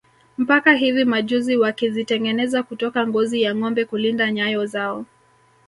[0.37, 5.05] Mpaka hivi majuzi wakizitengeneza kutoka ngozi ya ngombe kulinda nyayo zao